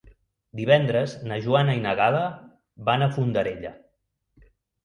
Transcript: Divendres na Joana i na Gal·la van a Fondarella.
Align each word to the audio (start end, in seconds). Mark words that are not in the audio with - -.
Divendres 0.59 1.11
na 1.31 1.37
Joana 1.47 1.75
i 1.79 1.83
na 1.83 1.93
Gal·la 2.01 2.23
van 2.89 3.07
a 3.07 3.11
Fondarella. 3.19 3.75